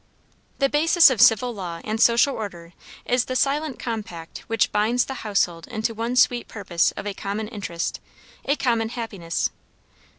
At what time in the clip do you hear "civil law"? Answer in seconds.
1.21-1.79